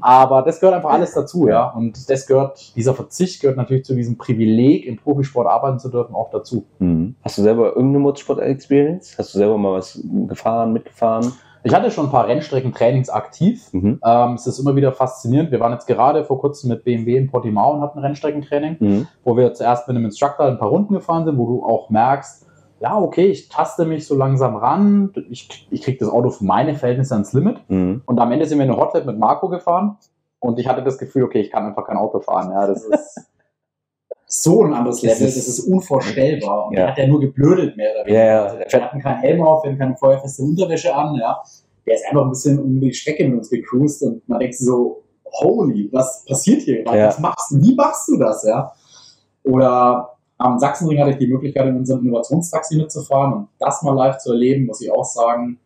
[0.00, 1.70] Aber das gehört einfach alles dazu, ja.
[1.70, 6.14] Und das gehört, dieser Verzicht gehört natürlich zu diesem Privileg, im Profisport arbeiten zu dürfen,
[6.14, 6.66] auch dazu.
[6.78, 7.14] Mhm.
[7.22, 9.16] Hast du selber irgendeine Motorsport-Experience?
[9.18, 11.32] Hast du selber mal was gefahren, mitgefahren?
[11.64, 13.68] Ich hatte schon ein paar Rennstreckentrainings aktiv.
[13.72, 14.00] Mhm.
[14.04, 15.50] Ähm, es ist immer wieder faszinierend.
[15.50, 18.76] Wir waren jetzt gerade vor kurzem mit BMW in Portimao und hatten ein Rennstreckentraining.
[18.78, 19.08] Mhm.
[19.24, 22.46] wo wir zuerst mit einem Instructor ein paar Runden gefahren sind, wo du auch merkst,
[22.80, 26.76] ja, okay, ich taste mich so langsam ran, ich, ich kriege das Auto für meine
[26.76, 27.58] Verhältnisse ans Limit.
[27.68, 28.02] Mhm.
[28.06, 29.96] Und am Ende sind wir eine Hotlap mit Marco gefahren
[30.40, 32.50] und ich hatte das Gefühl, okay, ich kann einfach kein Auto fahren.
[32.52, 33.20] Ja, das ist
[34.26, 36.66] so ein anderes Level, ist- das ist unvorstellbar.
[36.66, 36.80] Und Ja.
[36.82, 38.24] der hat ja nur geblödelt, mehr oder weniger.
[38.24, 38.42] Ja, ja.
[38.44, 41.42] Also, wir hatten keinen Helm auf, wir hatten keine feuerfeste Unterwäsche an, ja.
[41.86, 44.66] Der ist einfach ein bisschen um die Strecke mit uns gecruised und man denkt sich
[44.66, 46.98] so, holy, was passiert hier gerade?
[46.98, 47.06] Ja.
[47.08, 47.60] Was machst du?
[47.62, 48.72] Wie machst du das, ja?
[49.44, 54.18] Oder am Sachsenring hatte ich die Möglichkeit, in unserem Innovationstaxi mitzufahren und das mal live
[54.18, 55.58] zu erleben, muss ich auch sagen,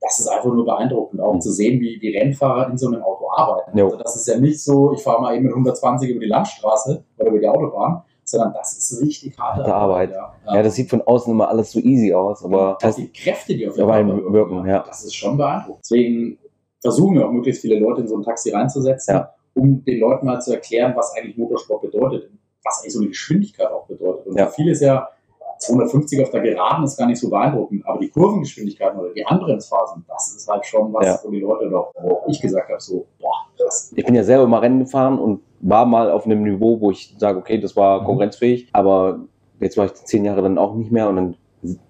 [0.00, 1.40] das ist einfach nur beeindruckend, auch Mhm.
[1.40, 3.78] zu sehen, wie die Rennfahrer in so einem Auto arbeiten.
[3.78, 3.84] Jo.
[3.86, 7.04] Also das ist ja nicht so, ich fahre mal eben mit 120 über die Landstraße
[7.18, 10.10] oder über die Autobahn, sondern das ist richtig harte Harte Arbeit.
[10.10, 13.54] Ja, Ja, das sieht von außen immer alles so easy aus, aber auch die Kräfte,
[13.56, 14.84] die auf Aber Körper ein Wirken, ja.
[14.86, 15.82] Das ist schon beeindruckend.
[15.84, 16.38] Deswegen
[16.80, 19.34] versuchen wir auch möglichst viele Leute in so ein Taxi reinzusetzen, Ja.
[19.54, 22.30] um den Leuten mal zu erklären, was eigentlich Motorsport bedeutet,
[22.64, 24.26] was eigentlich so eine Geschwindigkeit auch bedeutet.
[24.26, 25.08] Und für viele ist ja
[25.58, 30.04] 250 auf der Geraden ist gar nicht so beeindruckend, aber die Kurvengeschwindigkeiten oder die Anbremsphasen,
[30.08, 31.18] das ist halt schon was, Ja.
[31.24, 33.92] wo die Leute doch, wo ich gesagt habe, so, boah, krass.
[33.96, 37.14] ich bin ja selber mal Rennen gefahren und war mal auf einem Niveau, wo ich
[37.18, 38.06] sage, okay, das war Mhm.
[38.06, 39.20] konkurrenzfähig, aber
[39.60, 41.36] jetzt war ich zehn Jahre dann auch nicht mehr und dann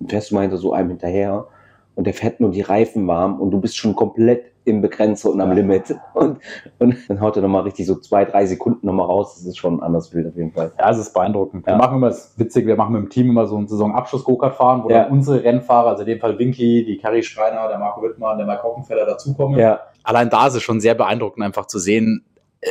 [0.07, 1.47] fährst du mal hinter so einem hinterher
[1.95, 5.41] und der fährt nur die Reifen warm und du bist schon komplett im Begrenzer und
[5.41, 5.55] am Ja.
[5.57, 6.39] Limit und,
[6.79, 9.79] und dann haut er nochmal richtig so zwei, drei Sekunden nochmal raus, das ist schon
[9.79, 10.73] ein anderes Bild auf jeden Fall.
[10.79, 11.67] Ja, es ist beeindruckend.
[11.67, 11.79] Wir Ja.
[11.79, 14.91] machen immer, es witzig, wir machen mit dem Team immer so einen Saisonabschluss-Go-Kart fahren, wo
[14.91, 15.05] Ja.
[15.05, 18.47] dann unsere Rennfahrer, also in dem Fall Winky, die Carrie Schreiner, der Marco Wittmann, der
[18.47, 19.59] Mike Hockenfeller dazukommen.
[19.59, 22.25] Ja, allein da ist es schon sehr beeindruckend, einfach zu sehen,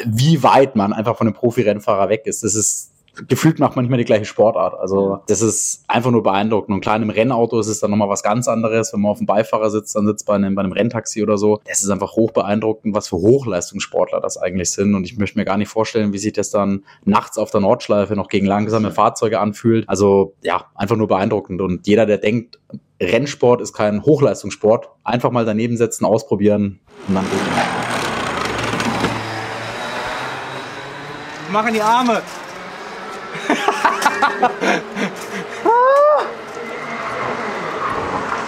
[0.06, 2.44] wie weit man einfach von einem Profi-Rennfahrer weg ist.
[2.44, 2.92] Das ist
[3.28, 4.80] gefühlt macht man nicht mehr die gleiche Sportart.
[4.80, 6.76] Also das ist einfach nur beeindruckend.
[6.76, 8.94] Und klar, in einem Rennauto ist es dann nochmal was ganz anderes.
[8.94, 11.60] Wenn man auf dem Beifahrer sitzt, dann sitzt bei einem, bei einem Renntaxi oder so.
[11.66, 14.96] Das ist einfach hoch beeindruckend, was für Hochleistungssportler das eigentlich sind.
[14.96, 18.16] Und ich möchte mir gar nicht vorstellen, wie sich das dann nachts auf der Nordschleife
[18.16, 19.88] noch gegen langsame Fahrzeuge anfühlt.
[19.88, 21.62] Also ja, einfach nur beeindruckend.
[21.62, 22.60] Und jeder, der denkt,
[23.02, 27.40] Rennsport ist kein Hochleistungssport, einfach mal daneben setzen, ausprobieren und dann gut.
[31.52, 32.22] Machen die Arme.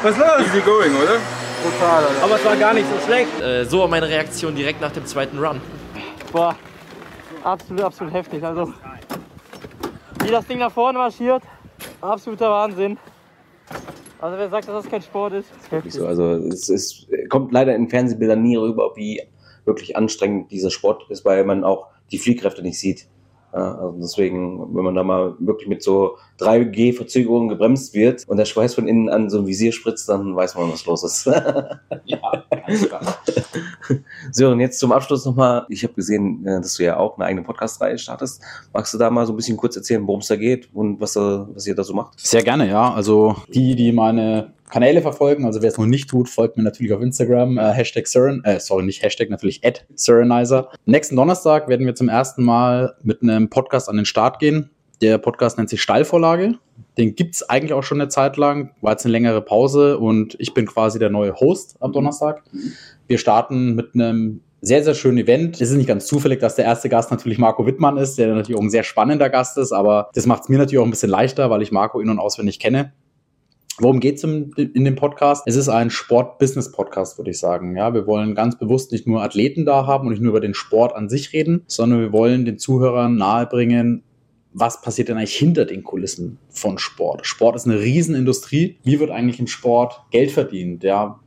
[0.02, 0.28] Was ist los?
[0.48, 1.20] Easy going, oder?
[1.62, 2.24] Total, Alter.
[2.24, 3.42] Aber es war gar nicht so schlecht.
[3.42, 5.60] Äh, so war meine Reaktion direkt nach dem zweiten Run.
[6.32, 6.56] Boah,
[7.44, 8.42] absolut, absolut heftig.
[8.42, 8.74] Also,
[10.24, 11.44] wie das Ding nach vorne marschiert,
[12.00, 12.98] absoluter Wahnsinn.
[14.22, 15.94] Also, wer sagt, dass das kein Sport ist, ist heftig.
[15.94, 19.22] so, also es ist, kommt leider in Fernsehbildern nie rüber, wie
[19.66, 23.08] wirklich anstrengend dieser Sport ist, weil man auch die Fliehkräfte nicht sieht.
[23.54, 28.46] Ja, also deswegen, wenn man da mal wirklich mit so 3G-Verzögerungen gebremst wird und der
[28.46, 31.26] Schweiß von innen an so ein Visier spritzt, dann weiß man, was los ist.
[32.06, 33.02] Ja, ganz klar.
[34.32, 35.66] so, und jetzt zum Abschluss nochmal.
[35.70, 38.42] Ich habe gesehen, äh, dass du ja auch eine eigene Podcast-Reihe startest.
[38.74, 41.14] Magst du da mal so ein bisschen kurz erzählen, worum es da geht und was,
[41.14, 42.20] da, was ihr da so macht?
[42.20, 42.94] Sehr gerne, ja.
[42.94, 46.94] Also die, die meine Kanäle verfolgen, also wer es noch nicht tut, folgt mir natürlich
[46.94, 50.70] auf Instagram, äh, Hashtag Seren, äh, sorry, nicht Hashtag, natürlich at Serenizer.
[50.86, 54.70] Nächsten Donnerstag werden wir zum ersten Mal mit einem Podcast an den Start gehen.
[55.02, 56.56] Der Podcast nennt sich Steilvorlage.
[56.98, 60.36] Den gibt es eigentlich auch schon eine Zeit lang, war jetzt eine längere Pause und
[60.40, 62.44] ich bin quasi der neue Host am Donnerstag.
[63.08, 65.56] Wir starten mit einem sehr, sehr schönen Event.
[65.62, 68.58] Es ist nicht ganz zufällig, dass der erste Gast natürlich Marco Wittmann ist, der natürlich
[68.58, 71.10] auch ein sehr spannender Gast ist, aber das macht es mir natürlich auch ein bisschen
[71.10, 72.92] leichter, weil ich Marco in- und auswendig kenne.
[73.82, 75.44] Worum geht es in, dem Podcast?
[75.46, 77.78] Es ist ein Sport-Business-Podcast, würde ich sagen.
[77.78, 80.54] Ja, wir wollen ganz bewusst nicht nur Athleten da haben und nicht nur über den
[80.54, 84.04] Sport an sich reden, sondern wir wollen den Zuhörern nahebringen,
[84.52, 87.26] was passiert denn eigentlich hinter den Kulissen von Sport?
[87.26, 88.78] Sport ist eine Riesenindustrie.
[88.84, 90.84] Wie wird eigentlich im Sport Geld verdient?
[90.84, 91.20] Ja,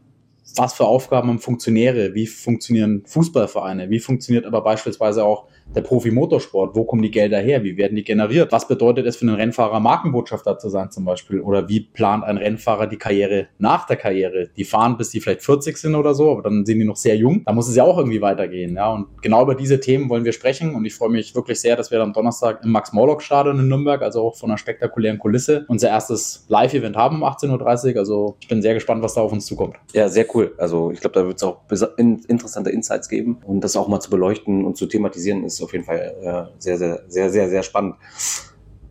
[0.57, 2.15] was für Aufgaben haben Funktionäre?
[2.15, 3.89] Wie funktionieren Fußballvereine?
[3.89, 7.65] Wie funktioniert aber beispielsweise auch der Profi-Motorsport, wo kommen die Gelder her?
[7.65, 8.53] Wie werden die generiert?
[8.53, 11.41] Was bedeutet es für einen Rennfahrer, Markenbotschafter zu sein zum Beispiel?
[11.41, 14.51] Oder wie plant ein Rennfahrer die Karriere nach der Karriere?
[14.57, 17.17] Die fahren, bis die vielleicht 40 sind oder so, aber dann sind die noch sehr
[17.17, 17.43] jung.
[17.47, 18.77] Da muss es ja auch irgendwie weitergehen.
[18.77, 18.93] Ja?
[18.93, 20.75] Und genau über diese Themen wollen wir sprechen.
[20.75, 24.23] Und ich freue mich wirklich sehr, dass wir am Donnerstag im Max-Morlock-Stadion in Nürnberg, also
[24.23, 27.99] auch von einer spektakulären Kulisse, unser erstes Live-Event haben um 18.30 Uhr.
[27.99, 29.77] Also ich bin sehr gespannt, was da auf uns zukommt.
[29.95, 30.55] Ja, sehr cool.
[30.59, 33.39] Also ich glaube, da wird es auch interessante Insights geben.
[33.45, 36.79] Und das auch mal zu beleuchten und zu thematisieren, ist auf jeden Fall äh, sehr,
[36.79, 37.97] sehr, sehr, sehr, sehr spannend.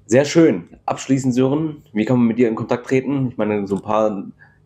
[0.06, 0.78] Sehr schön.
[0.86, 3.30] Abschließend, Sören, wie kann man mit dir in Kontakt treten?
[3.30, 4.24] Ich meine, so ein paar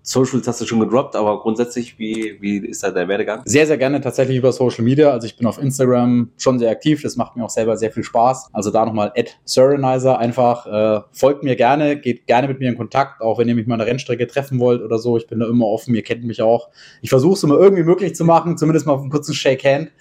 [0.08, 3.42] Socials hast du schon gedroppt, aber grundsätzlich, wie, wie ist da dein Werdegang?
[3.46, 5.10] Sehr, sehr gerne tatsächlich über Social Media.
[5.10, 7.02] Also ich bin auf Instagram schon sehr aktiv.
[7.02, 8.50] Das macht mir auch selber sehr viel Spaß.
[8.54, 10.20] Also da nochmal at Surrenizer.
[10.20, 13.66] Einfach äh, folgt mir gerne, geht gerne mit mir in Kontakt, auch wenn ihr mich
[13.66, 15.18] mal eine Rennstrecke treffen wollt oder so.
[15.18, 15.96] Ich bin da immer offen.
[15.96, 16.70] Ihr kennt mich auch.
[17.02, 19.92] Ich versuche es immer irgendwie möglich zu machen, zumindest mal auf einen kurzen Shake Hand.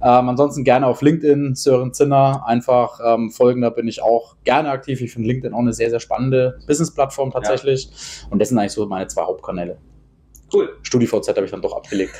[0.00, 0.20] Ja.
[0.20, 2.44] Ähm, ansonsten gerne auf LinkedIn, Sören Zinner.
[2.46, 5.00] Einfach ähm, folgen, da bin ich auch gerne aktiv.
[5.00, 7.86] Ich finde LinkedIn auch eine sehr, sehr spannende Business-Plattform tatsächlich.
[7.86, 8.28] Ja.
[8.30, 9.47] Und das sind eigentlich so meine zwei Hauptkanäle.
[9.48, 9.78] Kanäle.
[10.52, 10.78] Cool.
[10.82, 12.14] StudiVZ habe ich dann doch abgelegt.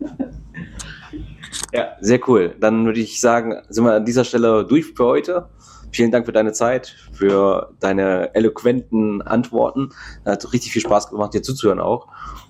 [1.72, 2.54] ja, sehr cool.
[2.60, 5.48] Dann würde ich sagen, sind wir an dieser Stelle durch für heute.
[5.92, 9.90] Vielen Dank für deine Zeit, für deine eloquenten Antworten.
[10.24, 12.06] Hat richtig viel Spaß gemacht, dir zuzuhören auch.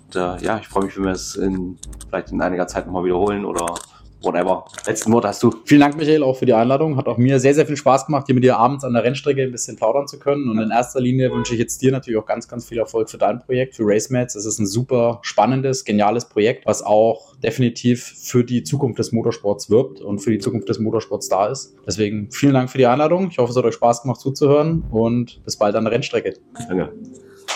[0.06, 3.04] Und, äh, ja, ich freue mich, wenn wir es in, vielleicht in einiger Zeit nochmal
[3.04, 3.74] wiederholen oder
[4.22, 4.64] whatever.
[4.86, 5.54] Letzten Wort hast du.
[5.64, 6.96] Vielen Dank, Michael, auch für die Einladung.
[6.96, 9.42] Hat auch mir sehr, sehr viel Spaß gemacht, hier mit dir abends an der Rennstrecke
[9.42, 10.48] ein bisschen plaudern zu können.
[10.48, 13.18] Und in erster Linie wünsche ich jetzt dir natürlich auch ganz, ganz viel Erfolg für
[13.18, 14.34] dein Projekt, für RaceMats.
[14.34, 19.70] Es ist ein super spannendes, geniales Projekt, was auch definitiv für die Zukunft des Motorsports
[19.70, 21.74] wirbt und für die Zukunft des Motorsports da ist.
[21.86, 23.28] Deswegen vielen Dank für die Einladung.
[23.30, 26.34] Ich hoffe, es hat euch Spaß gemacht zuzuhören und bis bald an der Rennstrecke.
[26.68, 26.92] Danke.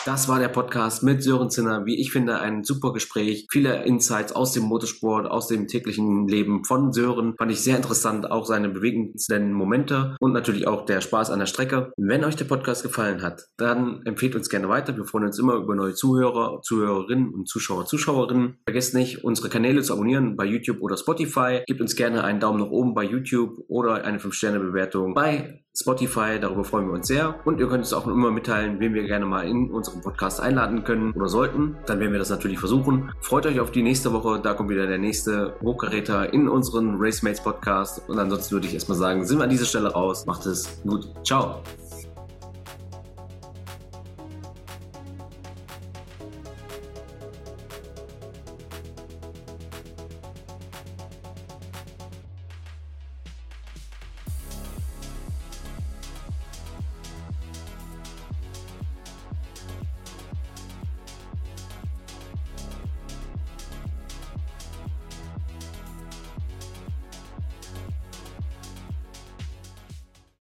[0.06, 1.86] Das war der Podcast mit Sören Zinner.
[1.86, 3.46] Wie ich finde, ein super Gespräch.
[3.50, 7.34] Viele Insights aus dem Motorsport, aus dem täglichen Leben von Sören.
[7.38, 8.30] Fand ich sehr interessant.
[8.30, 11.90] Auch seine bewegenden Momente und natürlich auch der Spaß an der Strecke.
[11.96, 14.94] Wenn euch der Podcast gefallen hat, dann empfehlt uns gerne weiter.
[14.94, 18.58] Wir freuen uns immer über neue Zuhörer, Zuhörerinnen und Zuschauer, Zuschauerinnen.
[18.66, 21.62] Vergesst nicht, unsere Kanäle zu abonnieren bei YouTube oder Spotify.
[21.66, 26.64] Gebt uns gerne einen Daumen nach oben bei YouTube oder eine 5-Sterne-Bewertung bei Spotify, darüber
[26.64, 27.34] freuen wir uns sehr.
[27.44, 30.84] Und ihr könnt uns auch immer mitteilen, wen wir gerne mal in unseren Podcast einladen
[30.84, 31.76] können oder sollten.
[31.86, 33.12] Dann werden wir das natürlich versuchen.
[33.20, 37.42] Freut euch auf die nächste Woche, da kommt wieder der nächste Hochkaräter in unseren Racemates
[37.42, 38.08] Podcast.
[38.08, 40.26] Und ansonsten würde ich erstmal sagen, sind wir an dieser Stelle raus.
[40.26, 41.08] Macht es gut.
[41.24, 41.60] Ciao.